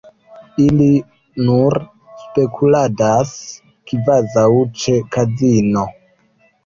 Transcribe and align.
Ili 0.61 0.85
nur 1.49 1.75
spekuladas 2.23 3.35
kvazaŭ 3.93 4.49
ĉe 4.85 4.97
kazino. 5.17 5.85